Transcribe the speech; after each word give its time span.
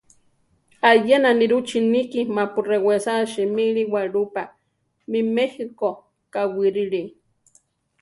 Ayena 0.89 1.29
nirú 1.39 1.57
chiníki 1.67 2.21
mapu 2.35 2.59
rewésa 2.69 3.13
simili 3.33 3.83
walúpa 3.93 4.43
mí 5.09 5.19
méjiko 5.35 5.89
kawírili. 6.33 7.01